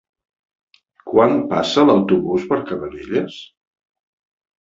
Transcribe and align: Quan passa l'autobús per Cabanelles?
Quan 1.09 1.35
passa 1.51 1.83
l'autobús 1.89 2.47
per 2.53 2.59
Cabanelles? 2.71 3.37